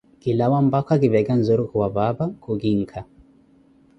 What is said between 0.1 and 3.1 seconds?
Kilawa mpakha kiveka nzurukhu wa paapa, khukinkha.